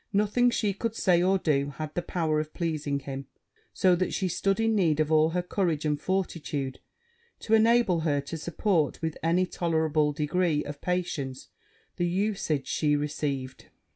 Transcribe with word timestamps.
Nothing 0.11 0.49
she 0.49 0.73
could 0.73 0.95
say 0.95 1.21
or 1.21 1.37
do 1.37 1.73
had 1.75 1.93
the 1.93 2.01
power 2.01 2.39
of 2.39 2.55
pleasing 2.55 3.01
him; 3.01 3.27
so 3.71 3.95
that 3.95 4.15
she 4.15 4.27
stood 4.27 4.59
in 4.59 4.73
need 4.73 4.99
of 4.99 5.11
all 5.11 5.29
her 5.29 5.43
courage 5.43 5.85
and 5.85 6.01
fortitude 6.01 6.79
to 7.41 7.53
enable 7.53 7.99
her 7.99 8.19
to 8.21 8.35
support, 8.35 8.99
with 9.03 9.15
any 9.21 9.45
tolerable 9.45 10.11
degree 10.11 10.63
of 10.65 10.81
patience, 10.81 11.49
the 11.97 12.07
usage 12.07 12.65
she 12.65 12.95
received. 12.95 13.65